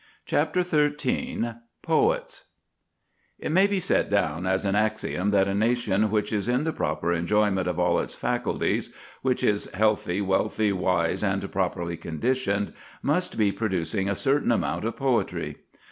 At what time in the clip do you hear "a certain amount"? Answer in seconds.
14.09-14.85